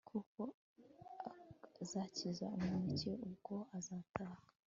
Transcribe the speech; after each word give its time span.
kuko 0.09 0.41
azakiza 1.81 2.45
umukene, 2.57 3.11
ubwo 3.27 3.55
azataka 3.77 4.23